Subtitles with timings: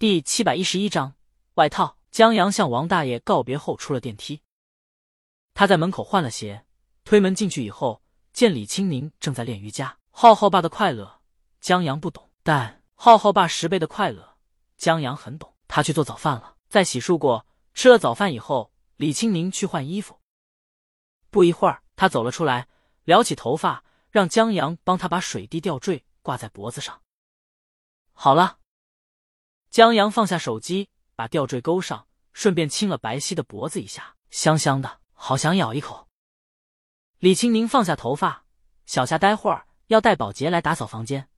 [0.00, 1.14] 第七百一十一章
[1.54, 1.98] 外套。
[2.12, 4.42] 江阳向王大爷告别后出了电梯，
[5.54, 6.64] 他在门口换了鞋，
[7.04, 8.00] 推门进去以后，
[8.32, 9.98] 见李青宁正在练瑜伽。
[10.10, 11.20] 浩浩爸的快乐，
[11.60, 14.36] 江阳不懂，但浩浩爸十倍的快乐，
[14.76, 15.52] 江阳很懂。
[15.66, 17.44] 他去做早饭了，在洗漱过，
[17.74, 20.20] 吃了早饭以后，李青宁去换衣服。
[21.28, 22.68] 不一会儿，他走了出来，
[23.02, 27.02] 撩起头发，让江阳帮他把水滴吊坠挂在脖子上。
[28.12, 28.57] 好了，
[29.78, 36.08] 江阳放下手机，把吊坠勾上，顺便亲了白皙的脖子一下，香香的，好想咬一口。
[37.20, 38.44] 李青宁放下头发，
[38.86, 39.68] 小夏待会儿。
[39.86, 41.28] 要带保洁来打扫房间，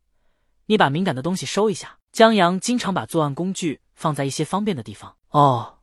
[0.65, 1.99] 你把敏感的东西收一下。
[2.13, 5.19] 江阳经常把作案工具放在一些方便的地方。
[5.29, 5.81] 哦，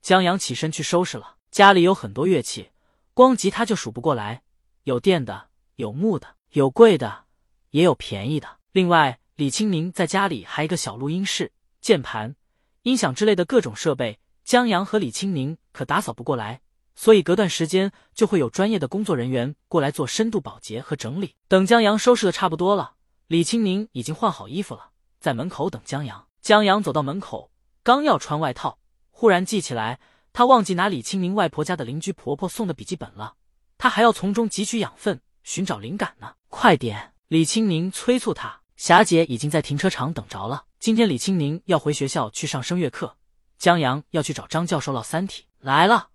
[0.00, 1.38] 江阳起身去收拾了。
[1.50, 2.70] 家里有很多乐器，
[3.12, 4.44] 光吉他就数不过来，
[4.84, 7.24] 有电的，有木的，有贵的，
[7.70, 8.60] 也有便宜的。
[8.70, 11.50] 另外，李青明在家里还一个小录音室，
[11.80, 12.36] 键盘、
[12.82, 16.60] 音响之类的各种设备，江阳和李青明可打扫不过来。
[16.94, 21.36] 所以隔段时间就会有专业的工作人员过来做深度保洁和整理。
[21.48, 22.96] 等江阳收拾的差不多了，
[23.28, 26.28] 李青明已经换好衣服了，在门口等江阳。
[26.42, 27.50] 江阳走到门口，
[27.82, 28.78] 刚要穿外套，
[29.10, 30.00] 忽然记起来
[30.34, 33.36] 他忘记拿李青明外婆家的邻居婆婆送的笔记本了，
[33.78, 36.34] 他还要从中汲取养分，寻找灵感呢。
[36.50, 37.14] 快点！
[37.28, 38.59] 李青明催促他。
[38.80, 40.64] 霞姐已经在停车场等着了。
[40.78, 43.18] 今天李青宁要回学校去上声乐课，
[43.58, 46.08] 江阳要去找张教授唠《三体》来了。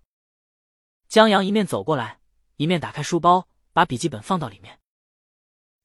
[1.07, 2.21] 江阳一面走过来，
[2.55, 4.79] 一面打开书包，把笔记本放到里面。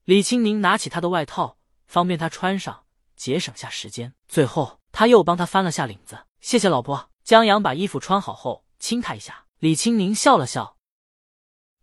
[0.05, 2.85] 李青宁拿起他的外套，方便他穿上，
[3.15, 4.15] 节省下时间。
[4.27, 6.25] 最后，他又帮他翻了下领子。
[6.39, 7.11] 谢谢老婆。
[7.23, 9.45] 江阳把衣服穿好后，亲他一下。
[9.59, 10.77] 李青宁笑了笑。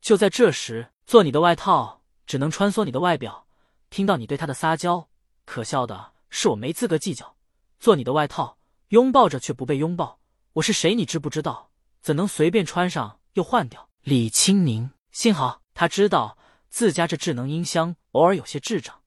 [0.00, 3.46] 就在这时，做你的外套只能穿梭你的外表。
[3.90, 5.08] 听到你对他的撒娇，
[5.44, 7.36] 可笑的是我没资格计较。
[7.80, 8.58] 做你的外套，
[8.88, 10.18] 拥抱着却不被拥抱。
[10.54, 11.70] 我是谁，你知不知道？
[12.00, 13.20] 怎能随便穿上？
[13.34, 16.36] 又换掉李青宁，幸好他知道
[16.68, 19.00] 自家这智能音箱偶尔有些智障，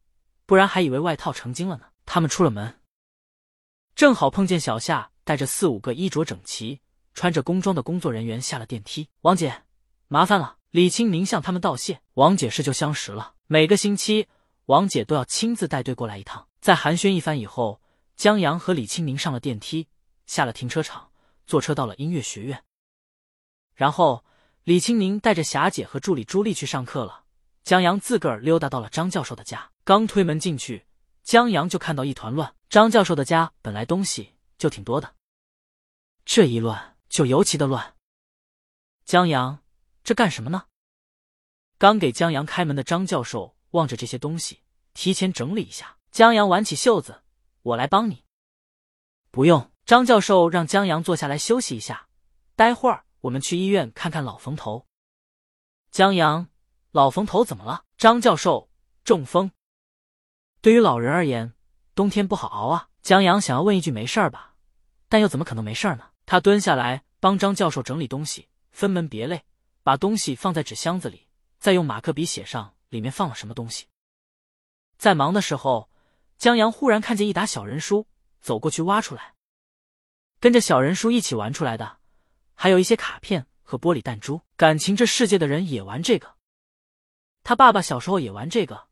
[0.46, 1.88] 不然还以为外套成精了呢。
[2.06, 2.80] 他们出了门，
[3.94, 6.80] 正好碰见小夏带着四五个衣着整齐、
[7.14, 9.10] 穿着工装的工作人员下了电梯。
[9.22, 9.64] 王姐，
[10.08, 10.58] 麻烦了。
[10.70, 12.02] 李青宁向他们道谢。
[12.14, 14.28] 王姐是旧相识了，每个星期
[14.72, 16.48] 王姐都要亲自带队过来一趟。
[16.62, 17.82] 在寒暄一番以后，
[18.16, 19.90] 江阳和李青明上了电梯，
[20.26, 21.12] 下了停车场，
[21.46, 22.64] 坐车到了音乐学院。
[23.76, 24.24] 然后，
[24.64, 27.26] 李青明带着霞姐和助理朱莉去上课了。
[27.66, 30.86] 江阳自个儿溜达到了张教授的家，刚推门进去，
[31.22, 32.56] 江阳就看到一团乱。
[32.70, 35.16] 张教授的家本来东西就挺多的，
[36.24, 37.96] 这一乱就尤其的乱。
[39.04, 39.62] 江阳，
[40.02, 40.68] 这干什么呢？
[41.78, 44.61] 刚给江阳开门的张教授望着这些东西，
[44.94, 45.98] 提前整理一下。
[46.12, 47.24] 江阳挽起袖子
[47.64, 48.24] ：“我来帮你。”
[49.32, 49.72] 不用。
[49.84, 52.08] 张教授让江阳坐下来休息一下，
[52.56, 53.04] 待会儿。
[53.22, 54.86] 我们去医院看看老冯头。
[55.90, 56.48] 江阳，
[56.92, 57.84] 老冯头怎么了？
[57.98, 58.70] 张教授
[59.04, 59.52] 中风。
[60.62, 61.54] 对于老人而言，
[61.94, 62.90] 冬天不好熬啊。
[63.02, 64.56] 江阳想要问一句：没事吧？
[65.10, 66.12] 但又怎么可能没事呢？
[66.26, 69.44] 他蹲下来帮张教授整理东西，分门别类，
[69.84, 71.28] 把东西放在纸箱子里，
[71.60, 73.88] 再用马克笔写上里面放了什么东西。
[75.02, 75.90] 在忙的时候，
[76.38, 78.06] 江阳忽然看见一沓小人书，
[78.40, 79.34] 走过去挖出来，
[80.40, 81.98] 跟着小人书一起玩出来的。
[82.54, 86.36] 还有一些卡片和玻璃弹珠，感情这世界的人也玩这个。
[87.42, 88.84] 他爸爸小时候也玩这个，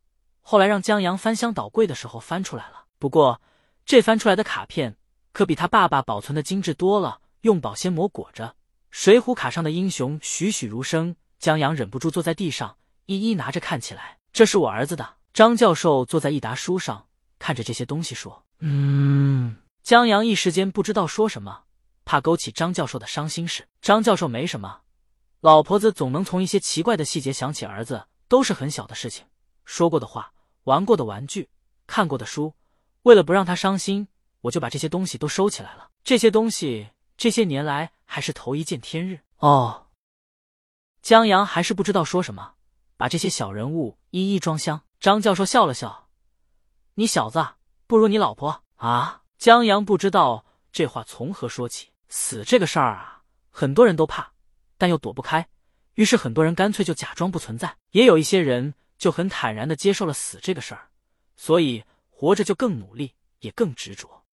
[0.41, 2.85] 后来让江阳翻箱倒柜的时候翻出来了。
[2.97, 3.39] 不过
[3.85, 4.97] 这翻出来的卡片
[5.31, 8.55] 可比他爸爸保存的精致多了，用保鲜膜裹着。
[8.89, 14.17] 水浒卡上的英雄栩栩如生，江阳忍不住坐在地上一一拿着看起来。
[14.33, 15.18] 这是我儿子的。
[15.33, 17.07] 张教授坐在一沓书上，
[17.37, 21.63] 看着这些东西说：“嗯。”江阳一时间不知道说什么。
[22.05, 23.67] 怕勾起张教授的伤心事。
[23.81, 24.81] 张教授没什么，
[25.41, 29.27] 老婆子总能从一些奇怪的细节想起儿子，都是很小的事情，
[29.63, 31.49] 说过的话，玩过的玩具，
[31.85, 32.55] 看过的书。
[33.03, 34.07] 为了不让他伤心，
[34.41, 35.91] 我就把这些东西都收起来了。
[36.03, 39.19] 这些东西这些年来还是头一见天日。
[39.37, 39.89] 哦，
[41.03, 42.53] 江阳还是不知道说什么，
[42.97, 44.81] 把这些小人物一一装箱。
[44.99, 46.09] 张教授笑了笑
[46.95, 47.45] ：“你小子
[47.87, 51.89] 不如你老婆啊！”江阳不知道这话从何说起。
[52.09, 54.33] 死这个事儿啊，很多人都怕，
[54.77, 55.47] 但又躲不开，
[55.93, 57.77] 于是很多人干脆就假装不存在。
[57.91, 60.89] 也有一些人就很坦然的接受了死这个事儿，
[61.37, 64.25] 所以活着就更努力，也更执着。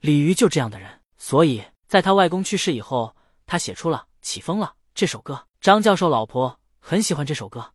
[0.00, 3.14] 李鱼就这样的人，所以在他外公去世以后，
[3.44, 5.46] 他写出了《起风了》这首歌。
[5.60, 7.74] 张教授老婆很喜欢这首歌。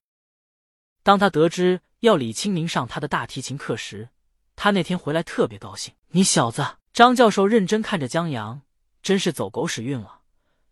[1.04, 4.10] 当他得知要李清明上他的大提琴课时，
[4.56, 5.94] 他那天回来特别高兴。
[6.10, 8.62] 你小子，张教授认真看着江阳，
[9.02, 10.22] 真是走狗屎运了。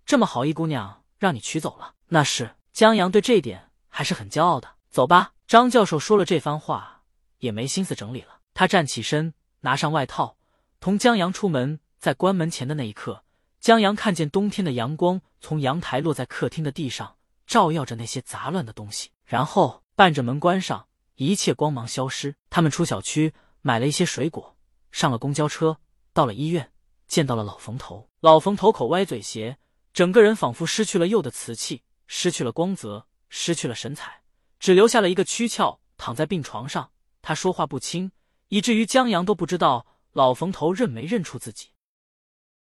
[0.05, 1.93] 这么好一姑娘，让你娶走了。
[2.07, 4.69] 那是江阳对这点还是很骄傲的。
[4.89, 5.33] 走吧。
[5.47, 7.01] 张教授说了这番话，
[7.39, 8.39] 也没心思整理了。
[8.53, 10.37] 他站起身，拿上外套，
[10.79, 11.79] 同江阳出门。
[11.99, 13.23] 在关门前的那一刻，
[13.59, 22.35] 江阳看见冬天的阳光从阳台落在客厅的地上，照耀着那些杂乱的东西，然后伴着门关上，一切光芒消失。
[22.49, 24.57] 他们出小区，买了一些水果，
[24.91, 25.77] 上了公交车，
[26.13, 26.71] 到了医院，
[27.07, 28.09] 见到了老冯头。
[28.19, 29.57] 老冯头口歪嘴斜，
[29.93, 34.21] 整个人仿佛失去了釉的瓷器，失去了光泽，失去了神采，
[34.59, 36.91] 只留下了一个躯壳，躺在病床上。
[37.21, 38.11] 他说话不清，
[38.47, 41.69] 以至于江阳都不知道老冯头认没认出自己。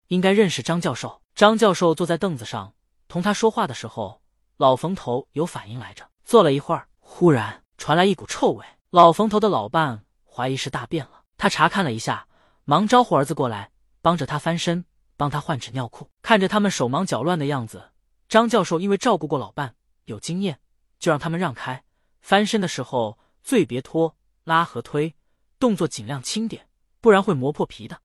[0.08, 1.22] 应该认识张教授。
[1.36, 2.74] 张教授坐在凳子上，
[3.08, 4.22] 同他说话的时候，
[4.56, 6.10] 老冯头有反应来着。
[6.24, 8.66] 坐了一会儿，忽然传来一股臭味。
[8.92, 12.28] 老冯头的老伴怀疑是大便了，他查看了一下，
[12.66, 13.72] 忙招呼儿子过来，
[14.02, 16.12] 帮着他翻身，帮他换纸尿裤。
[16.22, 17.92] 看着他们手忙脚乱的样子，
[18.28, 19.76] 张教授因为照顾过老伴，
[20.06, 20.60] 有经验，
[21.00, 21.84] 就让他们让开。
[22.20, 25.16] 翻身的时候最别拖拉和推，
[25.58, 26.68] 动作尽量轻点，
[27.00, 28.02] 不然会磨破皮的。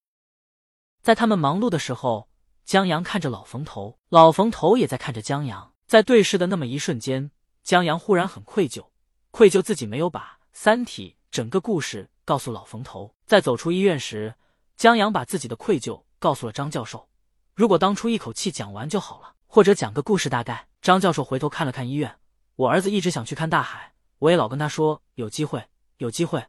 [1.02, 2.28] 在他们忙碌的时候，
[2.64, 5.74] 江阳看着老冯头，老冯头也在看着江阳。
[5.86, 7.30] 在对视的那么一瞬间，
[7.62, 8.86] 江阳忽然很愧疚，
[9.32, 10.20] 愧疚自己没有把
[10.52, 13.14] 《三体》整个故事告诉老冯头。
[13.24, 14.34] 在走出医院时，
[14.76, 17.08] 江阳把自己的愧疚告诉了张教授。
[17.54, 20.68] 如果当初一口气讲完就好了，或者讲个故事大概。
[20.82, 22.14] 张教授回头看了看医院，
[22.56, 26.44] 我儿子一直想去看大海，我也老跟他说有机会，有机会。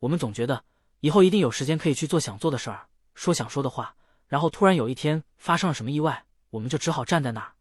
[0.00, 0.64] 我们总觉得
[0.98, 2.88] 以后一定有时间可以去做想做的事儿。
[3.14, 3.94] 说想说的话，
[4.26, 7.52] 然后突然有一天发生了什么意外，我们就只好站在那儿，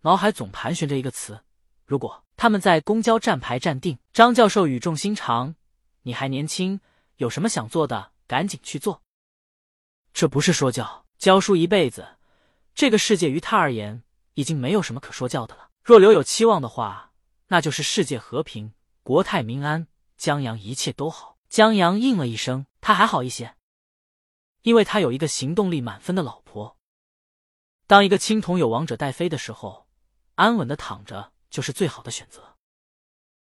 [0.00, 1.38] 脑海总盘旋着一个词：
[1.84, 2.24] 如果。
[2.38, 5.56] 他们在公交站牌站定，张教授语重心长
[6.02, 6.80] ：“你还年轻，
[7.16, 9.02] 有什么想做的，赶紧去做。
[10.12, 12.16] 这不是说教，教书一辈子，
[12.76, 14.04] 这个世界于他而言
[14.34, 15.70] 已经没有什么可说教的了。
[15.82, 17.10] 若留有期望的话，
[17.48, 23.56] 那就是世界和平，国泰民安，江阳一切都好。”江阳应了一声：“他还好一些。”
[24.62, 26.76] 因为他有一个行动力满分的老婆。
[27.88, 29.88] 当一个青铜有王者带飞的时候，
[30.36, 32.56] 安稳的躺着就是最好的选择。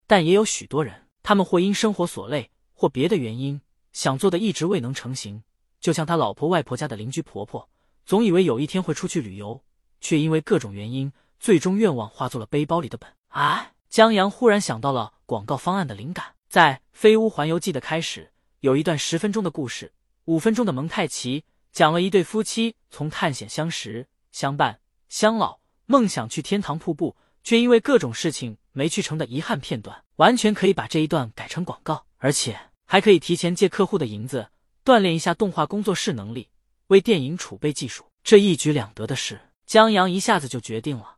[0.06, 3.60] 但也有许多人，他们或因生活所累，或别的原因，
[3.92, 5.42] 想做的一直未能成行。
[5.80, 7.68] 就像他老婆外婆家的邻居婆婆，
[8.06, 9.62] 总以为有一天会出去旅游，
[10.00, 13.10] 却因为各种原因，最终愿望化作了背包里的本。
[13.28, 19.92] 啊，江阳忽然想到了广告方案的灵感，在《飞屋环游记》的开始，有一段十分钟的故事。
[20.24, 24.80] 五分钟的蒙太奇讲了一对夫妻从探险相识、相伴、
[25.10, 27.14] 相老，梦想去天堂瀑布，
[27.44, 34.48] 却因为各种事情没去成的遗憾片段，完全可以把这一段改成广告，而且还可以提前借客户的银子，
[34.82, 36.48] 锻炼一下动画工作室能力，
[36.86, 38.04] 为电影储备技术。
[38.22, 41.13] 这一举两得的事，江阳一下子就决定了。